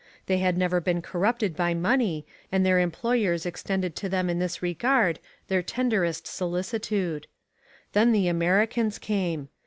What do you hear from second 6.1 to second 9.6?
solicitude. Then the Americans came.